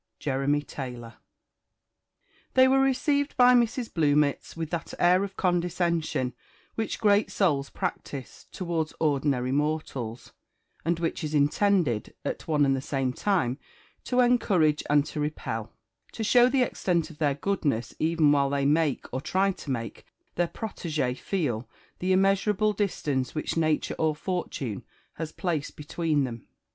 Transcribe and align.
JEREMY 0.17 0.63
TAYLOR. 0.63 1.13
THEY 2.55 2.67
were 2.67 2.79
received 2.79 3.37
by 3.37 3.53
Mrs. 3.53 3.93
Bluemits 3.93 4.57
with 4.57 4.71
that 4.71 4.95
air 4.97 5.23
of 5.23 5.37
condescension 5.37 6.33
which 6.73 6.97
great 6.99 7.29
souls 7.29 7.69
practise 7.69 8.47
towards 8.51 8.95
ordinary 8.99 9.51
mortals, 9.51 10.31
and 10.83 10.97
which 10.99 11.23
is 11.23 11.35
intended, 11.35 12.15
at 12.25 12.47
one 12.47 12.65
and 12.65 12.75
the 12.75 12.81
same 12.81 13.13
time, 13.13 13.59
to 14.05 14.21
encourage 14.21 14.81
and 14.89 15.05
to 15.05 15.19
repel; 15.19 15.71
to 16.13 16.23
show 16.23 16.49
the 16.49 16.63
extent 16.63 17.11
of 17.11 17.19
their 17.19 17.35
goodness, 17.35 17.93
even 17.99 18.31
while 18.31 18.49
they 18.49 18.65
make, 18.65 19.05
or 19.13 19.21
try 19.21 19.51
to 19.51 19.69
make, 19.69 20.03
their 20.33 20.47
protege 20.47 21.13
feel 21.13 21.69
the 21.99 22.11
immeasurable 22.11 22.73
distance 22.73 23.35
which 23.35 23.55
nature 23.55 23.93
or 23.99 24.15
fortune 24.15 24.83
has 25.17 25.31
placed 25.31 25.75
between 25.75 26.23
them. 26.23 26.47